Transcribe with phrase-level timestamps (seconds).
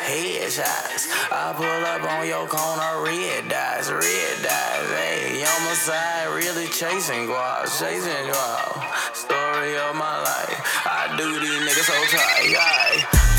[0.00, 1.08] headshots.
[1.30, 4.90] I pull up on your corner, red dots, red dots.
[4.96, 9.14] Hey, on my side, really chasing guap, chasing guap.
[9.14, 10.60] Story of my life.
[10.84, 13.29] I do these niggas so tight.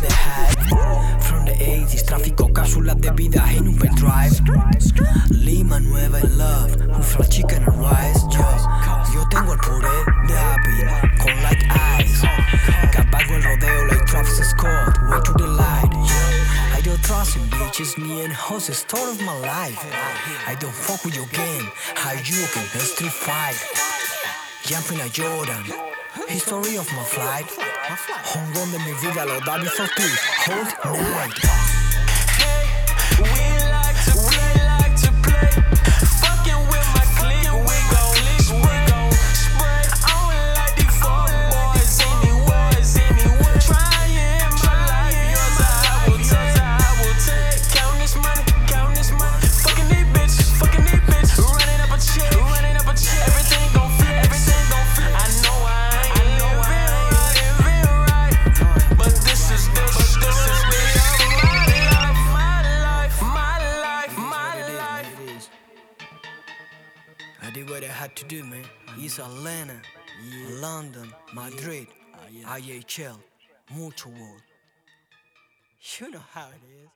[0.00, 4.40] the hype From the 80s, tráfico, cápsulas de vida en un pendrive
[5.30, 8.44] Lima nueva en love, un fried chicken and rice Yo,
[9.14, 9.88] yo tengo el puré
[10.26, 12.22] de Abby con like eyes.
[12.92, 15.90] Capago el rodeo like Travis Scott, way to the light.
[15.92, 16.76] Yeah.
[16.76, 19.78] I don't trust in bitches, me and hoes, story of my life.
[20.46, 23.56] I don't fuck with your game, how you can best fight.
[24.64, 25.64] Jumping a Jordan,
[26.28, 27.69] history of my flight.
[27.90, 30.02] Hong on de mi vida, los Davies for two.
[30.46, 30.68] Hold
[31.10, 31.34] night.
[32.38, 32.62] Hey,
[33.18, 33.30] we
[33.72, 35.99] like to play, like to play.
[67.50, 68.62] I did what I had to do, man.
[68.98, 69.74] It's Atlanta,
[70.24, 70.60] yeah.
[70.60, 71.88] London, Madrid,
[72.30, 72.44] yeah.
[72.46, 73.16] Ah, IHL,
[73.74, 74.42] Mucho World.
[75.98, 76.88] You know how it is.